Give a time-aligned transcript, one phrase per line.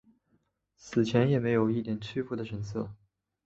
[0.77, 2.91] 死前也没有一点屈服的神色。